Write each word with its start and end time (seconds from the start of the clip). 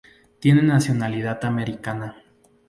Tiene 0.39 0.63
nacionalidad 0.63 1.45
americana. 1.45 2.23